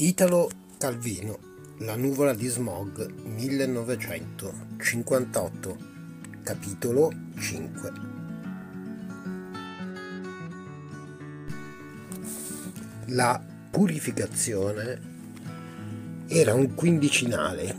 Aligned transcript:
Italo 0.00 0.48
Calvino, 0.78 1.40
La 1.78 1.96
nuvola 1.96 2.32
di 2.32 2.46
smog, 2.46 3.10
1958, 3.20 5.76
capitolo 6.44 7.12
5. 7.36 7.92
La 13.06 13.44
purificazione 13.72 15.00
era 16.28 16.54
un 16.54 16.76
quindicinale 16.76 17.76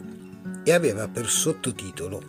e 0.66 0.74
aveva 0.74 1.08
per 1.08 1.30
sottotitolo 1.30 2.22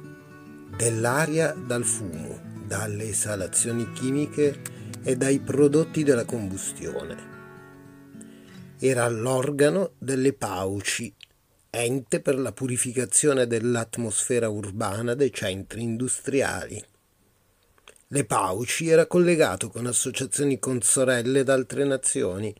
Dell'aria 0.76 1.52
dal 1.52 1.84
fumo, 1.84 2.38
dalle 2.64 3.08
esalazioni 3.08 3.90
chimiche 3.90 4.62
e 5.02 5.16
dai 5.16 5.40
prodotti 5.40 6.04
della 6.04 6.24
combustione 6.24 7.39
era 8.80 9.06
l'organo 9.08 9.92
delle 9.98 10.32
pauci, 10.32 11.14
ente 11.68 12.20
per 12.20 12.38
la 12.38 12.52
purificazione 12.52 13.46
dell'atmosfera 13.46 14.48
urbana 14.48 15.12
dei 15.14 15.32
centri 15.32 15.82
industriali. 15.82 16.82
Le 18.12 18.24
Pauci 18.24 18.88
era 18.88 19.06
collegato 19.06 19.68
con 19.68 19.86
associazioni 19.86 20.58
consorelle 20.58 21.44
d'altre 21.44 21.84
nazioni 21.84 22.52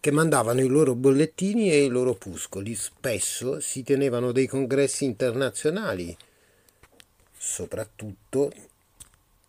che 0.00 0.10
mandavano 0.10 0.60
i 0.60 0.66
loro 0.66 0.94
bollettini 0.96 1.70
e 1.70 1.84
i 1.84 1.88
loro 1.88 2.10
opuscoli. 2.10 2.74
Spesso 2.74 3.60
si 3.60 3.84
tenevano 3.84 4.32
dei 4.32 4.48
congressi 4.48 5.04
internazionali, 5.04 6.14
soprattutto 7.38 8.52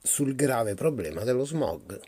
sul 0.02 0.36
grave 0.36 0.76
problema 0.76 1.24
dello 1.24 1.44
smog. 1.44 2.00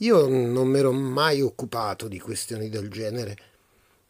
Io 0.00 0.28
non 0.28 0.68
mi 0.68 0.78
ero 0.78 0.92
mai 0.92 1.40
occupato 1.40 2.06
di 2.06 2.20
questioni 2.20 2.68
del 2.68 2.88
genere, 2.88 3.36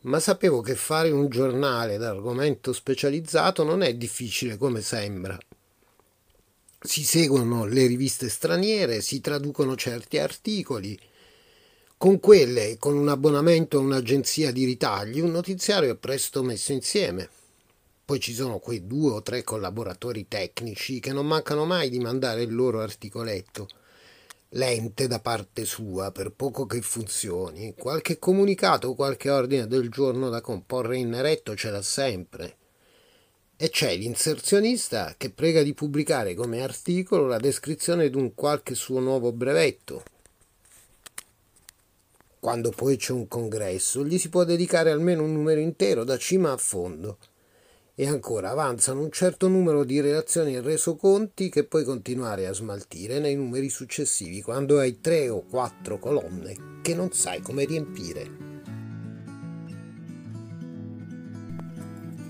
ma 0.00 0.20
sapevo 0.20 0.60
che 0.60 0.74
fare 0.74 1.10
un 1.10 1.30
giornale 1.30 1.96
d'argomento 1.96 2.74
specializzato 2.74 3.64
non 3.64 3.80
è 3.80 3.94
difficile 3.94 4.58
come 4.58 4.82
sembra. 4.82 5.38
Si 6.78 7.02
seguono 7.04 7.64
le 7.64 7.86
riviste 7.86 8.28
straniere, 8.28 9.00
si 9.00 9.22
traducono 9.22 9.76
certi 9.76 10.18
articoli. 10.18 10.98
Con 11.96 12.20
quelle 12.20 12.72
e 12.72 12.76
con 12.76 12.94
un 12.94 13.08
abbonamento 13.08 13.78
a 13.78 13.80
un'agenzia 13.80 14.52
di 14.52 14.66
ritagli 14.66 15.20
un 15.20 15.30
notiziario 15.30 15.92
è 15.92 15.96
presto 15.96 16.42
messo 16.42 16.72
insieme. 16.72 17.30
Poi 18.04 18.20
ci 18.20 18.34
sono 18.34 18.58
quei 18.58 18.86
due 18.86 19.12
o 19.12 19.22
tre 19.22 19.42
collaboratori 19.42 20.28
tecnici 20.28 21.00
che 21.00 21.14
non 21.14 21.26
mancano 21.26 21.64
mai 21.64 21.88
di 21.88 21.98
mandare 21.98 22.42
il 22.42 22.54
loro 22.54 22.82
articoletto 22.82 23.68
lente 24.50 25.06
da 25.06 25.20
parte 25.20 25.64
sua, 25.64 26.10
per 26.10 26.30
poco 26.32 26.64
che 26.64 26.80
funzioni, 26.80 27.74
qualche 27.76 28.18
comunicato 28.18 28.94
qualche 28.94 29.28
ordine 29.30 29.66
del 29.66 29.90
giorno 29.90 30.30
da 30.30 30.40
comporre 30.40 30.96
in 30.96 31.12
eretto 31.12 31.54
ce 31.54 31.70
l'ha 31.70 31.82
sempre. 31.82 32.56
E 33.56 33.70
c'è 33.70 33.96
l'inserzionista 33.96 35.14
che 35.18 35.30
prega 35.30 35.62
di 35.62 35.74
pubblicare 35.74 36.34
come 36.34 36.62
articolo 36.62 37.26
la 37.26 37.38
descrizione 37.38 38.08
di 38.08 38.16
un 38.16 38.34
qualche 38.34 38.74
suo 38.74 39.00
nuovo 39.00 39.32
brevetto. 39.32 40.02
Quando 42.40 42.70
poi 42.70 42.96
c'è 42.96 43.12
un 43.12 43.26
congresso, 43.26 44.04
gli 44.04 44.16
si 44.16 44.28
può 44.28 44.44
dedicare 44.44 44.90
almeno 44.90 45.24
un 45.24 45.32
numero 45.32 45.60
intero, 45.60 46.04
da 46.04 46.16
cima 46.16 46.52
a 46.52 46.56
fondo 46.56 47.18
e 48.00 48.06
ancora 48.06 48.50
avanzano 48.50 49.00
un 49.02 49.10
certo 49.10 49.48
numero 49.48 49.82
di 49.82 50.00
relazioni 50.00 50.54
e 50.54 50.60
resoconti 50.60 51.48
che 51.48 51.64
puoi 51.64 51.82
continuare 51.82 52.46
a 52.46 52.52
smaltire 52.52 53.18
nei 53.18 53.34
numeri 53.34 53.68
successivi 53.68 54.40
quando 54.40 54.78
hai 54.78 55.00
tre 55.00 55.28
o 55.28 55.42
quattro 55.42 55.98
colonne 55.98 56.78
che 56.80 56.94
non 56.94 57.10
sai 57.10 57.42
come 57.42 57.64
riempire. 57.64 58.30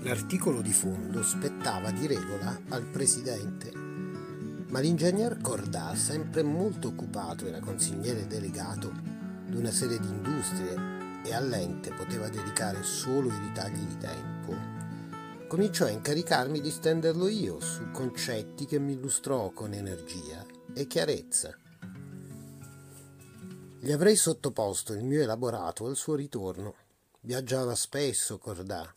L'articolo 0.01 0.61
di 0.61 0.73
fondo 0.73 1.21
spettava 1.21 1.91
di 1.91 2.07
regola 2.07 2.59
al 2.69 2.85
presidente, 2.85 3.71
ma 4.69 4.79
l'ingegner 4.79 5.37
Cordà, 5.39 5.93
sempre 5.93 6.41
molto 6.41 6.87
occupato, 6.87 7.45
era 7.45 7.59
consigliere 7.59 8.25
delegato 8.25 8.91
di 9.45 9.55
una 9.55 9.69
serie 9.69 9.99
di 9.99 10.07
industrie 10.07 11.21
e 11.23 11.31
all'ente 11.31 11.93
poteva 11.93 12.27
dedicare 12.27 12.81
solo 12.81 13.27
i 13.27 13.37
ritagli 13.37 13.85
di 13.85 13.97
tempo 13.97 14.28
cominciò 15.49 15.85
a 15.85 15.89
incaricarmi 15.89 16.61
di 16.61 16.69
stenderlo 16.69 17.27
io 17.27 17.59
su 17.59 17.89
concetti 17.89 18.67
che 18.67 18.77
mi 18.77 18.93
illustrò 18.93 19.49
con 19.49 19.73
energia 19.73 20.45
e 20.75 20.85
chiarezza. 20.85 21.57
Gli 23.79 23.91
avrei 23.91 24.15
sottoposto 24.15 24.93
il 24.93 25.03
mio 25.03 25.23
elaborato 25.23 25.87
al 25.87 25.95
suo 25.95 26.13
ritorno. 26.13 26.75
Viaggiava 27.21 27.73
spesso 27.73 28.37
Cordà, 28.37 28.93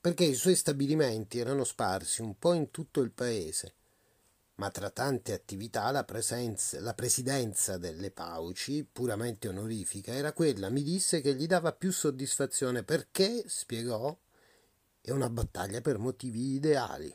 perché 0.00 0.24
i 0.24 0.34
suoi 0.34 0.56
stabilimenti 0.56 1.38
erano 1.38 1.62
sparsi 1.62 2.22
un 2.22 2.36
po' 2.36 2.52
in 2.52 2.72
tutto 2.72 3.00
il 3.00 3.12
paese, 3.12 3.74
ma 4.56 4.68
tra 4.72 4.90
tante 4.90 5.32
attività 5.32 5.92
la, 5.92 6.02
presenza, 6.02 6.80
la 6.80 6.92
presidenza 6.92 7.78
delle 7.78 8.10
Pauci, 8.10 8.84
puramente 8.84 9.46
onorifica, 9.46 10.12
era 10.12 10.32
quella, 10.32 10.70
mi 10.70 10.82
disse, 10.82 11.20
che 11.20 11.36
gli 11.36 11.46
dava 11.46 11.72
più 11.72 11.92
soddisfazione 11.92 12.82
perché, 12.82 13.44
spiegò, 13.46 14.18
è 15.06 15.12
una 15.12 15.30
battaglia 15.30 15.80
per 15.80 15.98
motivi 15.98 16.54
ideali. 16.54 17.14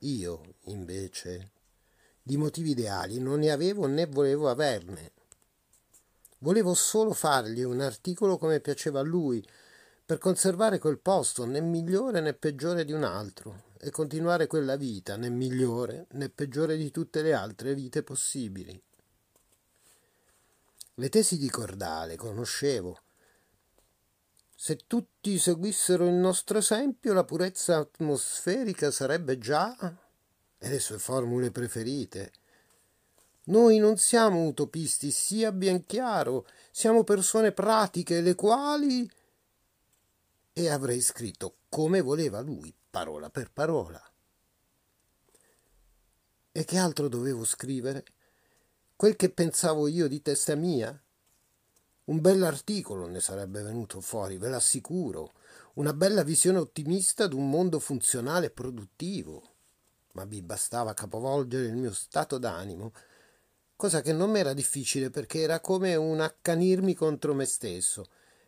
Io, 0.00 0.56
invece, 0.64 1.52
di 2.22 2.36
motivi 2.36 2.72
ideali 2.72 3.18
non 3.18 3.38
ne 3.38 3.50
avevo 3.50 3.86
né 3.86 4.04
volevo 4.04 4.50
averne. 4.50 5.12
Volevo 6.40 6.74
solo 6.74 7.14
fargli 7.14 7.62
un 7.62 7.80
articolo 7.80 8.36
come 8.36 8.60
piaceva 8.60 9.00
a 9.00 9.04
lui, 9.04 9.42
per 10.04 10.18
conservare 10.18 10.78
quel 10.78 10.98
posto 10.98 11.46
né 11.46 11.62
migliore 11.62 12.20
né 12.20 12.34
peggiore 12.34 12.84
di 12.84 12.92
un 12.92 13.02
altro 13.02 13.62
e 13.78 13.88
continuare 13.88 14.46
quella 14.46 14.76
vita 14.76 15.16
né 15.16 15.30
migliore 15.30 16.08
né 16.10 16.28
peggiore 16.28 16.76
di 16.76 16.90
tutte 16.90 17.22
le 17.22 17.32
altre 17.32 17.74
vite 17.74 18.02
possibili. 18.02 18.78
Le 20.92 21.08
tesi 21.08 21.38
di 21.38 21.48
Cordale 21.48 22.16
conoscevo 22.16 23.00
se 24.58 24.78
tutti 24.86 25.38
seguissero 25.38 26.06
il 26.06 26.14
nostro 26.14 26.56
esempio, 26.58 27.12
la 27.12 27.24
purezza 27.24 27.76
atmosferica 27.76 28.90
sarebbe 28.90 29.36
già 29.36 29.76
e 30.56 30.68
le 30.70 30.80
sue 30.80 30.98
formule 30.98 31.50
preferite. 31.50 32.32
Noi 33.44 33.76
non 33.76 33.98
siamo 33.98 34.46
utopisti, 34.46 35.10
sia 35.10 35.52
ben 35.52 35.84
chiaro, 35.84 36.46
siamo 36.70 37.04
persone 37.04 37.52
pratiche, 37.52 38.22
le 38.22 38.34
quali... 38.34 39.08
E 40.54 40.70
avrei 40.70 41.02
scritto 41.02 41.58
come 41.68 42.00
voleva 42.00 42.40
lui, 42.40 42.74
parola 42.90 43.28
per 43.28 43.52
parola. 43.52 44.02
E 46.50 46.64
che 46.64 46.78
altro 46.78 47.08
dovevo 47.08 47.44
scrivere? 47.44 48.04
Quel 48.96 49.16
che 49.16 49.28
pensavo 49.28 49.86
io 49.86 50.08
di 50.08 50.22
testa 50.22 50.54
mia? 50.54 50.98
Un 52.06 52.20
bell'articolo 52.20 53.08
ne 53.08 53.18
sarebbe 53.18 53.62
venuto 53.62 54.00
fuori, 54.00 54.38
ve 54.38 54.48
l'assicuro, 54.48 55.32
una 55.74 55.92
bella 55.92 56.22
visione 56.22 56.58
ottimista 56.58 57.26
d'un 57.26 57.50
mondo 57.50 57.80
funzionale 57.80 58.46
e 58.46 58.50
produttivo. 58.50 59.42
Ma 60.12 60.24
mi 60.24 60.40
bastava 60.40 60.94
capovolgere 60.94 61.66
il 61.66 61.74
mio 61.74 61.92
stato 61.92 62.38
d'animo, 62.38 62.92
cosa 63.74 64.02
che 64.02 64.12
non 64.12 64.30
m'era 64.30 64.52
difficile 64.52 65.10
perché 65.10 65.40
era 65.40 65.58
come 65.58 65.96
un 65.96 66.20
accanirmi 66.20 66.94
contro 66.94 67.34
me 67.34 67.44
stesso 67.44 68.06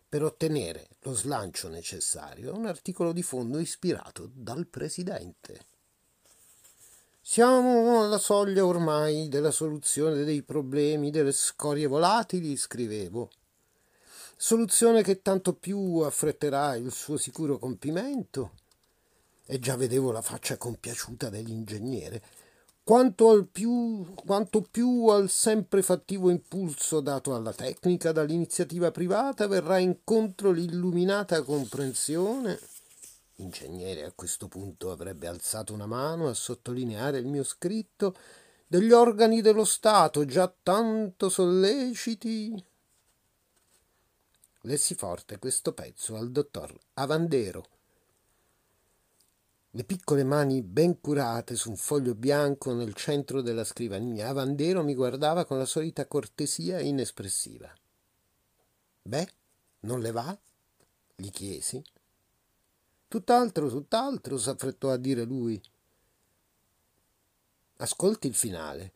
per 0.09 0.23
ottenere 0.23 0.91
lo 1.01 1.13
slancio 1.13 1.69
necessario 1.69 2.55
un 2.55 2.67
articolo 2.67 3.13
di 3.13 3.25
fondo 3.25 3.59
ispirato 3.59 4.31
dal 4.33 4.69
presidente. 4.69 5.67
Siamo 7.21 8.05
alla 8.05 8.19
soglia 8.19 8.65
ormai 8.65 9.29
della 9.29 9.51
soluzione 9.51 10.23
dei 10.23 10.43
problemi 10.43 11.11
delle 11.11 11.33
scorie 11.33 11.89
volatili, 11.89 12.57
scrivevo 12.57 13.31
soluzione 14.37 15.03
che 15.03 15.23
tanto 15.23 15.55
più 15.55 15.99
affretterà 15.99 16.75
il 16.77 16.91
suo 16.93 17.17
sicuro 17.17 17.59
compimento. 17.59 18.53
E 19.47 19.59
già 19.59 19.77
vedevo 19.77 20.11
la 20.11 20.23
faccia 20.23 20.57
compiaciuta 20.57 21.31
dell'ingegnere. 21.31 22.23
Quanto, 22.89 23.47
più, 23.53 24.15
quanto 24.15 24.63
più 24.63 25.09
al 25.09 25.29
sempre 25.29 25.83
fattivo 25.83 26.31
impulso 26.31 27.01
dato 27.01 27.35
alla 27.35 27.53
tecnica 27.53 28.13
dall'iniziativa 28.13 28.91
privata 28.91 29.47
verrà 29.47 29.77
incontro 29.77 30.51
l'illuminata 30.51 31.43
comprensione. 31.43 32.59
L'ingegnere 33.37 34.05
a 34.05 34.13
questo 34.15 34.49
punto 34.49 34.91
avrebbe 34.91 35.27
alzato 35.27 35.75
una 35.75 35.85
mano 35.85 36.29
a 36.29 36.35
sottolineare 36.35 37.19
il 37.19 37.27
mio 37.27 37.45
scritto 37.45 38.17
degli 38.67 38.91
organi 38.91 39.43
dello 39.43 39.65
Stato 39.65 40.25
già 40.25 40.51
tanto 40.63 41.29
solleciti 41.29 42.63
lessi 44.69 44.95
forte 44.95 45.39
questo 45.39 45.73
pezzo 45.73 46.15
al 46.15 46.31
dottor 46.31 46.79
Avandero. 46.95 47.65
Le 49.71 49.83
piccole 49.85 50.25
mani 50.25 50.61
ben 50.61 51.01
curate 51.01 51.57
su 51.57 51.71
un 51.71 51.77
foglio 51.77 52.15
bianco 52.15 52.75
nel 52.75 52.93
centro 52.93 53.41
della 53.41 53.65
scrivania, 53.65 54.29
Avandero 54.29 54.85
mi 54.85 54.95
guardava 54.95 55.47
con 55.47 55.57
la 55.57 55.65
solita 55.65 56.07
cortesia 56.07 56.81
inespressiva. 56.81 57.73
Beh, 59.03 59.29
non 59.81 60.01
le 60.01 60.11
va? 60.11 60.39
gli 61.17 61.31
chiesi. 61.31 61.83
Tutt'altro, 63.09 63.71
tutt'altro, 63.71 64.37
s'affrettò 64.37 64.91
a 64.91 64.99
dire 64.99 65.25
lui. 65.25 65.61
Ascolti 67.79 68.27
il 68.27 68.35
finale. 68.35 68.93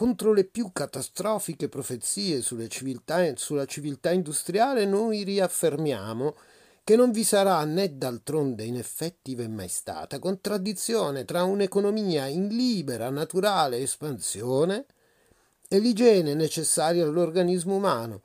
Contro 0.00 0.32
le 0.32 0.44
più 0.44 0.72
catastrofiche 0.72 1.68
profezie 1.68 2.40
civiltà, 2.70 3.36
sulla 3.36 3.66
civiltà 3.66 4.10
industriale 4.10 4.86
noi 4.86 5.24
riaffermiamo 5.24 6.36
che 6.82 6.96
non 6.96 7.10
vi 7.10 7.22
sarà 7.22 7.62
né 7.66 7.98
d'altronde 7.98 8.64
in 8.64 8.78
effetti 8.78 9.34
v'è 9.34 9.46
mai 9.46 9.68
stata 9.68 10.18
contraddizione 10.18 11.26
tra 11.26 11.42
un'economia 11.42 12.28
in 12.28 12.48
libera, 12.48 13.10
naturale 13.10 13.76
espansione 13.76 14.86
e 15.68 15.78
l'igiene 15.78 16.32
necessaria 16.32 17.04
all'organismo 17.04 17.76
umano, 17.76 18.22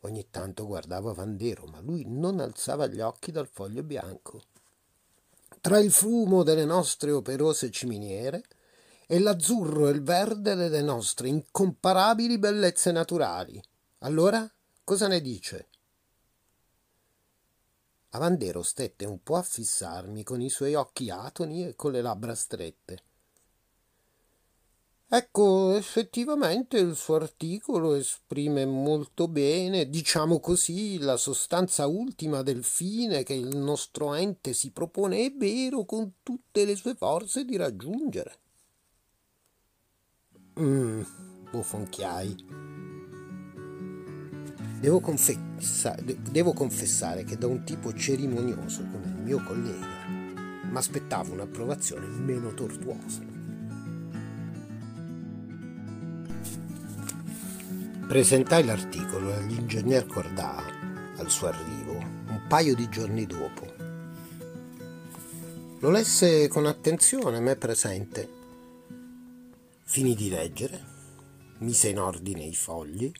Ogni 0.00 0.26
tanto 0.30 0.66
guardava 0.66 1.14
Vandero, 1.14 1.64
ma 1.64 1.80
lui 1.80 2.04
non 2.06 2.40
alzava 2.40 2.86
gli 2.88 3.00
occhi 3.00 3.32
dal 3.32 3.48
foglio 3.48 3.82
bianco. 3.82 4.42
Tra 5.62 5.78
il 5.78 5.90
fumo 5.90 6.42
delle 6.42 6.66
nostre 6.66 7.10
operose 7.10 7.70
ciminiere 7.70 8.42
e 9.10 9.18
l'azzurro 9.20 9.88
e 9.88 9.92
il 9.92 10.02
verde 10.02 10.54
delle 10.54 10.82
nostre 10.82 11.28
incomparabili 11.28 12.38
bellezze 12.38 12.92
naturali. 12.92 13.58
Allora, 14.00 14.46
cosa 14.84 15.08
ne 15.08 15.22
dice? 15.22 15.68
Avandero 18.10 18.62
stette 18.62 19.06
un 19.06 19.22
po' 19.22 19.36
a 19.36 19.42
fissarmi 19.42 20.22
con 20.24 20.42
i 20.42 20.50
suoi 20.50 20.74
occhi 20.74 21.08
atoni 21.08 21.66
e 21.66 21.74
con 21.74 21.92
le 21.92 22.02
labbra 22.02 22.34
strette. 22.34 23.02
Ecco, 25.08 25.74
effettivamente 25.74 26.76
il 26.76 26.94
suo 26.94 27.14
articolo 27.14 27.94
esprime 27.94 28.66
molto 28.66 29.26
bene, 29.26 29.88
diciamo 29.88 30.38
così, 30.38 30.98
la 30.98 31.16
sostanza 31.16 31.86
ultima 31.86 32.42
del 32.42 32.62
fine 32.62 33.22
che 33.22 33.32
il 33.32 33.56
nostro 33.56 34.12
ente 34.12 34.52
si 34.52 34.70
propone, 34.70 35.24
è 35.24 35.32
vero, 35.32 35.86
con 35.86 36.16
tutte 36.22 36.66
le 36.66 36.76
sue 36.76 36.94
forze 36.94 37.46
di 37.46 37.56
raggiungere. 37.56 38.38
Mmm, 40.58 41.02
bofonchiai. 41.52 42.36
Devo, 44.80 44.98
confessa- 45.00 45.96
devo 46.02 46.52
confessare 46.52 47.22
che 47.22 47.36
da 47.36 47.46
un 47.46 47.62
tipo 47.64 47.92
cerimonioso 47.94 48.84
come 48.90 49.06
il 49.06 49.22
mio 49.22 49.42
collega 49.44 49.86
mi 50.70 50.76
aspettavo 50.76 51.32
un'approvazione 51.32 52.06
meno 52.06 52.52
tortuosa. 52.54 53.22
Presentai 58.08 58.64
l'articolo 58.64 59.34
all'ingegner 59.34 60.06
Cordà 60.06 60.62
al 61.18 61.30
suo 61.30 61.48
arrivo 61.48 61.92
un 61.92 62.40
paio 62.48 62.74
di 62.74 62.88
giorni 62.88 63.26
dopo. 63.26 63.66
Lo 65.80 65.90
lesse 65.90 66.48
con 66.48 66.66
attenzione, 66.66 67.38
me 67.38 67.54
presente. 67.54 68.37
Finì 69.90 70.14
di 70.14 70.28
leggere, 70.28 70.84
mise 71.60 71.88
in 71.88 71.98
ordine 71.98 72.44
i 72.44 72.54
fogli. 72.54 73.10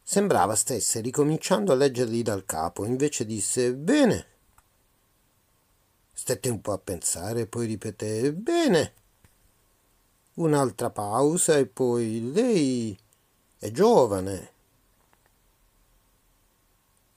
Sembrava 0.00 0.54
stesse 0.54 1.00
ricominciando 1.00 1.72
a 1.72 1.74
leggerli 1.74 2.22
dal 2.22 2.44
capo, 2.44 2.84
invece 2.84 3.26
disse 3.26 3.74
Bene. 3.74 4.26
Stette 6.12 6.48
un 6.48 6.60
po' 6.60 6.70
a 6.70 6.78
pensare, 6.78 7.46
poi 7.46 7.66
ripeté 7.66 8.32
Bene. 8.32 8.92
Un'altra 10.34 10.90
pausa 10.90 11.56
e 11.56 11.66
poi 11.66 12.30
Lei 12.32 12.96
è 13.58 13.72
giovane. 13.72 14.52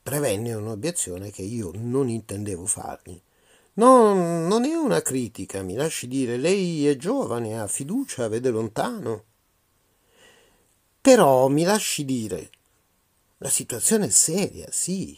Prevenne 0.02 0.54
un'obiezione 0.56 1.30
che 1.30 1.44
io 1.44 1.70
non 1.76 2.10
intendevo 2.10 2.66
fargli. 2.66 3.22
No, 3.78 4.14
non 4.48 4.66
è 4.66 4.74
una 4.74 5.04
critica, 5.04 5.62
mi 5.62 5.76
lasci 5.76 6.08
dire, 6.08 6.38
lei 6.38 6.88
è 6.88 6.96
giovane, 6.96 7.60
ha 7.60 7.68
fiducia, 7.68 8.28
vede 8.28 8.50
lontano. 8.50 9.24
Però 11.00 11.48
mi 11.48 11.64
lasci 11.64 12.04
dire, 12.04 12.50
la 13.38 13.50
situazione 13.50 14.08
è 14.08 14.10
seria, 14.10 14.68
sì, 14.72 15.16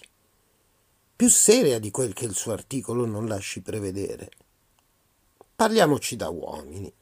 più 1.16 1.30
seria 1.30 1.80
di 1.80 1.90
quel 1.90 2.12
che 2.14 2.26
il 2.26 2.36
suo 2.36 2.52
articolo 2.52 3.06
non 3.06 3.28
lasci 3.28 3.62
prevedere. 3.62 4.30
Parliamoci 5.56 6.18
da 6.18 6.28
uomini. 6.28 6.94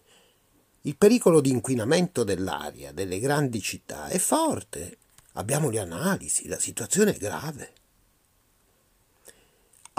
Il 0.81 0.95
pericolo 0.95 1.41
di 1.41 1.49
inquinamento 1.49 2.23
dell'aria 2.23 2.91
delle 2.91 3.19
grandi 3.19 3.61
città 3.61 4.07
è 4.09 4.19
forte. 4.19 4.97
Abbiamo 5.33 5.69
le 5.71 5.79
analisi, 5.79 6.47
la 6.47 6.59
situazione 6.59 7.15
è 7.15 7.17
grave. 7.17 7.73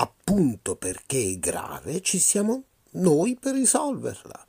Appunto 0.00 0.76
perché 0.76 1.32
è 1.32 1.38
grave 1.38 2.00
ci 2.02 2.20
siamo 2.20 2.62
noi 2.92 3.36
per 3.38 3.54
risolverla. 3.54 4.46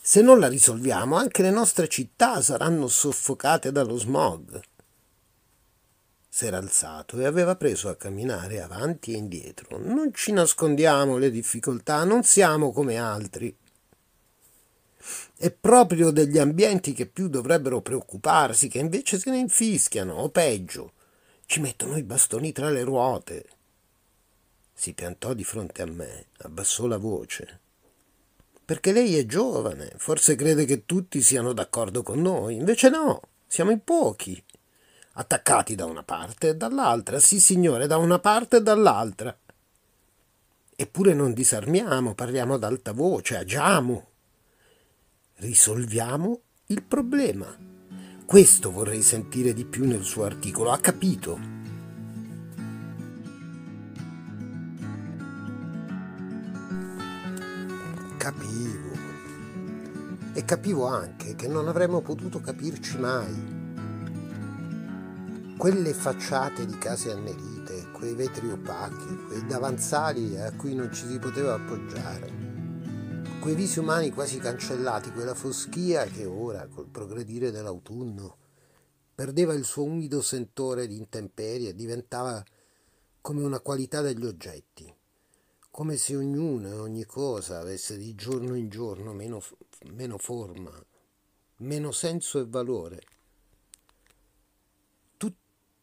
Se 0.00 0.22
non 0.22 0.38
la 0.38 0.48
risolviamo, 0.48 1.16
anche 1.16 1.42
le 1.42 1.50
nostre 1.50 1.88
città 1.88 2.40
saranno 2.40 2.88
soffocate 2.88 3.70
dallo 3.70 3.98
smog. 3.98 4.58
S'era 6.26 6.56
alzato 6.56 7.18
e 7.18 7.26
aveva 7.26 7.54
preso 7.54 7.90
a 7.90 7.96
camminare 7.96 8.62
avanti 8.62 9.12
e 9.12 9.18
indietro. 9.18 9.78
Non 9.78 10.14
ci 10.14 10.32
nascondiamo 10.32 11.18
le 11.18 11.30
difficoltà, 11.30 12.04
non 12.04 12.22
siamo 12.22 12.72
come 12.72 12.96
altri. 12.96 13.54
È 15.36 15.50
proprio 15.50 16.10
degli 16.10 16.38
ambienti 16.38 16.94
che 16.94 17.04
più 17.04 17.28
dovrebbero 17.28 17.82
preoccuparsi, 17.82 18.68
che 18.68 18.78
invece 18.78 19.18
se 19.18 19.30
ne 19.30 19.38
infischiano, 19.38 20.14
o 20.14 20.30
peggio, 20.30 20.92
ci 21.44 21.60
mettono 21.60 21.98
i 21.98 22.02
bastoni 22.02 22.52
tra 22.52 22.70
le 22.70 22.84
ruote. 22.84 23.44
Si 24.80 24.94
piantò 24.94 25.34
di 25.34 25.44
fronte 25.44 25.82
a 25.82 25.84
me, 25.84 26.28
abbassò 26.38 26.86
la 26.86 26.96
voce. 26.96 27.60
Perché 28.64 28.92
lei 28.92 29.18
è 29.18 29.26
giovane, 29.26 29.92
forse 29.98 30.36
crede 30.36 30.64
che 30.64 30.86
tutti 30.86 31.20
siano 31.20 31.52
d'accordo 31.52 32.02
con 32.02 32.22
noi, 32.22 32.54
invece 32.54 32.88
no, 32.88 33.20
siamo 33.46 33.72
in 33.72 33.84
pochi, 33.84 34.42
attaccati 35.12 35.74
da 35.74 35.84
una 35.84 36.02
parte 36.02 36.48
e 36.48 36.56
dall'altra, 36.56 37.18
sì 37.18 37.40
signore, 37.40 37.86
da 37.86 37.98
una 37.98 38.20
parte 38.20 38.56
e 38.56 38.62
dall'altra. 38.62 39.38
Eppure 40.74 41.12
non 41.12 41.34
disarmiamo, 41.34 42.14
parliamo 42.14 42.54
ad 42.54 42.64
alta 42.64 42.92
voce, 42.92 43.36
agiamo 43.36 44.06
risolviamo 45.40 46.40
il 46.68 46.82
problema. 46.82 47.54
Questo 48.24 48.70
vorrei 48.70 49.02
sentire 49.02 49.52
di 49.52 49.66
più 49.66 49.84
nel 49.84 50.04
suo 50.04 50.24
articolo. 50.24 50.70
Ha 50.70 50.78
capito? 50.78 51.59
Capivo 60.50 60.84
anche 60.86 61.36
che 61.36 61.46
non 61.46 61.68
avremmo 61.68 62.00
potuto 62.00 62.40
capirci 62.40 62.98
mai. 62.98 63.58
Quelle 65.56 65.94
facciate 65.94 66.66
di 66.66 66.76
case 66.76 67.12
annerite, 67.12 67.92
quei 67.92 68.14
vetri 68.14 68.50
opachi, 68.50 69.16
quei 69.28 69.46
davanzali 69.46 70.36
a 70.40 70.50
cui 70.56 70.74
non 70.74 70.92
ci 70.92 71.06
si 71.06 71.20
poteva 71.20 71.54
appoggiare 71.54 72.48
quei 73.38 73.54
visi 73.54 73.78
umani 73.78 74.10
quasi 74.10 74.38
cancellati, 74.38 75.12
quella 75.12 75.34
foschia 75.34 76.04
che 76.06 76.24
ora, 76.24 76.66
col 76.66 76.88
progredire 76.88 77.52
dell'autunno, 77.52 78.36
perdeva 79.14 79.54
il 79.54 79.64
suo 79.64 79.84
umido 79.84 80.20
sentore 80.20 80.88
di 80.88 80.96
intemperie 80.96 81.68
e 81.68 81.74
diventava 81.76 82.44
come 83.20 83.44
una 83.44 83.60
qualità 83.60 84.00
degli 84.00 84.26
oggetti, 84.26 84.92
come 85.70 85.96
se 85.96 86.16
ognuno 86.16 86.68
e 86.70 86.78
ogni 86.78 87.04
cosa 87.04 87.60
avesse 87.60 87.96
di 87.96 88.16
giorno 88.16 88.56
in 88.56 88.68
giorno 88.68 89.12
meno, 89.12 89.40
meno 89.88 90.18
forma, 90.18 90.72
meno 91.56 91.92
senso 91.92 92.38
e 92.38 92.46
valore 92.46 93.00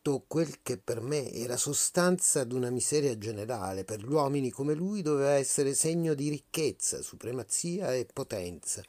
tutto 0.07 0.23
quel 0.25 0.61
che 0.61 0.77
per 0.77 1.01
me 1.01 1.29
era 1.33 1.57
sostanza 1.57 2.45
d'una 2.45 2.69
miseria 2.69 3.17
generale, 3.17 3.83
per 3.83 3.99
gli 3.99 4.09
uomini 4.09 4.49
come 4.49 4.73
lui 4.73 5.01
doveva 5.01 5.31
essere 5.31 5.73
segno 5.73 6.13
di 6.13 6.29
ricchezza, 6.29 7.01
supremazia 7.01 7.93
e 7.93 8.07
potenza, 8.11 8.81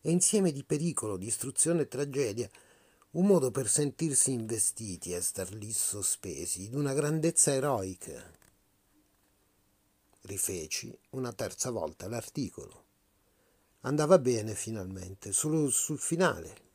e 0.00 0.10
insieme 0.10 0.50
di 0.50 0.64
pericolo, 0.64 1.16
distruzione 1.16 1.82
e 1.82 1.88
tragedia, 1.88 2.50
un 3.12 3.26
modo 3.26 3.52
per 3.52 3.68
sentirsi 3.68 4.32
investiti 4.32 5.12
e 5.12 5.20
star 5.20 5.52
lì 5.52 5.72
sospesi, 5.72 6.68
d'una 6.68 6.92
grandezza 6.92 7.52
eroica. 7.52 8.20
Rifeci 10.22 10.92
una 11.10 11.32
terza 11.32 11.70
volta 11.70 12.08
l'articolo. 12.08 12.87
Andava 13.80 14.18
bene 14.18 14.54
finalmente, 14.54 15.32
solo 15.32 15.68
sul 15.70 15.98
finale 15.98 16.66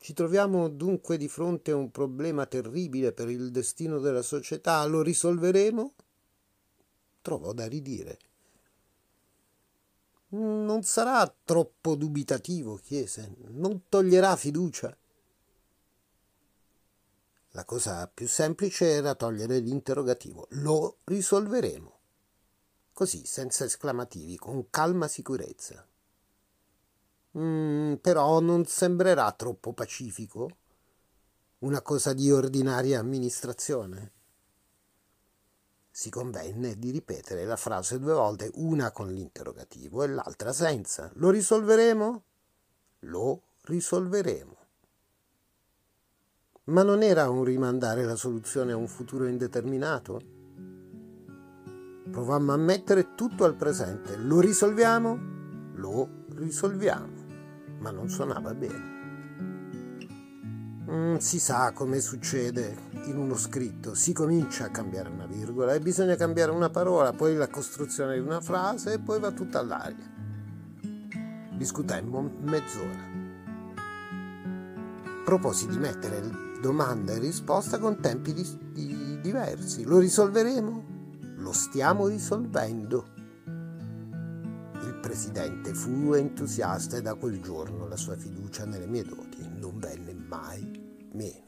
ci 0.00 0.12
troviamo 0.12 0.68
dunque 0.68 1.16
di 1.16 1.28
fronte 1.28 1.72
a 1.72 1.76
un 1.76 1.90
problema 1.90 2.46
terribile 2.46 3.12
per 3.12 3.28
il 3.28 3.50
destino 3.50 3.98
della 3.98 4.22
società. 4.22 4.84
Lo 4.84 5.02
risolveremo? 5.02 5.94
Trovò 7.20 7.52
da 7.52 7.66
ridire. 7.66 8.18
Non 10.30 10.82
sarà 10.82 11.34
troppo 11.44 11.96
dubitativo, 11.96 12.76
chiese. 12.76 13.34
Non 13.48 13.88
toglierà 13.88 14.36
fiducia. 14.36 14.96
La 17.52 17.64
cosa 17.64 18.06
più 18.06 18.28
semplice 18.28 18.86
era 18.86 19.14
togliere 19.14 19.58
l'interrogativo. 19.58 20.46
Lo 20.50 20.98
risolveremo. 21.04 21.97
Così, 22.98 23.24
senza 23.26 23.64
esclamativi, 23.64 24.36
con 24.36 24.70
calma 24.70 25.06
sicurezza. 25.06 25.86
Mm, 27.38 27.94
però 27.94 28.40
non 28.40 28.66
sembrerà 28.66 29.30
troppo 29.30 29.72
pacifico? 29.72 30.56
Una 31.58 31.80
cosa 31.80 32.12
di 32.12 32.32
ordinaria 32.32 32.98
amministrazione? 32.98 34.12
Si 35.88 36.10
convenne 36.10 36.76
di 36.76 36.90
ripetere 36.90 37.44
la 37.44 37.54
frase 37.54 38.00
due 38.00 38.14
volte, 38.14 38.50
una 38.54 38.90
con 38.90 39.12
l'interrogativo 39.12 40.02
e 40.02 40.08
l'altra 40.08 40.52
senza. 40.52 41.08
Lo 41.14 41.30
risolveremo? 41.30 42.24
Lo 43.02 43.42
risolveremo. 43.60 44.56
Ma 46.64 46.82
non 46.82 47.04
era 47.04 47.30
un 47.30 47.44
rimandare 47.44 48.02
la 48.02 48.16
soluzione 48.16 48.72
a 48.72 48.76
un 48.76 48.88
futuro 48.88 49.28
indeterminato? 49.28 50.37
Provammo 52.10 52.52
a 52.52 52.56
mettere 52.56 53.14
tutto 53.14 53.44
al 53.44 53.54
presente. 53.54 54.16
Lo 54.16 54.40
risolviamo? 54.40 55.18
Lo 55.74 56.24
risolviamo. 56.34 57.26
Ma 57.80 57.90
non 57.90 58.08
suonava 58.08 58.54
bene. 58.54 58.96
Mm, 60.90 61.16
si 61.16 61.38
sa 61.38 61.72
come 61.72 62.00
succede 62.00 62.74
in 63.04 63.18
uno 63.18 63.36
scritto. 63.36 63.94
Si 63.94 64.14
comincia 64.14 64.64
a 64.64 64.70
cambiare 64.70 65.10
una 65.10 65.26
virgola 65.26 65.74
e 65.74 65.80
bisogna 65.80 66.16
cambiare 66.16 66.50
una 66.50 66.70
parola, 66.70 67.12
poi 67.12 67.34
la 67.36 67.48
costruzione 67.48 68.14
di 68.14 68.20
una 68.20 68.40
frase 68.40 68.94
e 68.94 68.98
poi 68.98 69.20
va 69.20 69.30
tutta 69.32 69.58
all'aria. 69.58 70.16
Discutemmo 71.54 72.30
mezz'ora. 72.40 73.16
Proposi 75.24 75.66
di 75.68 75.76
mettere 75.76 76.22
domanda 76.62 77.12
e 77.12 77.18
risposta 77.18 77.78
con 77.78 78.00
tempi 78.00 78.32
di, 78.32 78.46
di, 78.72 79.20
diversi. 79.20 79.84
Lo 79.84 79.98
risolveremo? 79.98 80.87
Lo 81.38 81.52
stiamo 81.52 82.08
risolvendo. 82.08 83.06
Il 84.82 84.98
presidente 85.00 85.72
fu 85.72 86.12
entusiasta 86.12 86.96
e 86.96 87.02
da 87.02 87.14
quel 87.14 87.40
giorno 87.40 87.86
la 87.86 87.96
sua 87.96 88.16
fiducia 88.16 88.64
nelle 88.64 88.86
mie 88.86 89.04
doti 89.04 89.48
non 89.48 89.78
venne 89.78 90.14
mai 90.14 90.68
meno. 91.12 91.46